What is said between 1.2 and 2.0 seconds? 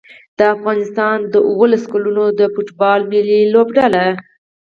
د اولس